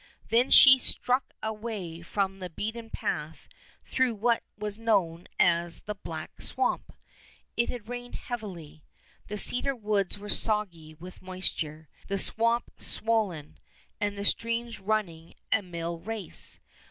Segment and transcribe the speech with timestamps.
[0.29, 3.47] Then she struck away from the beaten path
[3.85, 6.91] through what was known as the Black Swamp.
[7.55, 8.83] It had rained heavily.
[9.27, 13.59] The cedar woods were soggy with moisture, the swamp swollen,
[13.99, 16.59] and the streams running a mill race.